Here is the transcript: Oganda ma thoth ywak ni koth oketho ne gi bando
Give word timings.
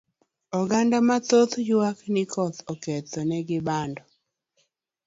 Oganda 0.59 0.97
ma 1.07 1.17
thoth 1.27 1.53
ywak 1.69 1.99
ni 2.13 2.23
koth 2.33 2.59
oketho 2.71 3.19
ne 3.29 3.39
gi 3.47 3.59
bando 3.67 4.03